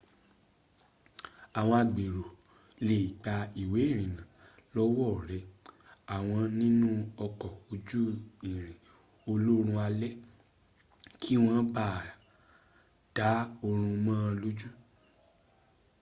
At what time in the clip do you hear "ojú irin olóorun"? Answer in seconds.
7.73-9.79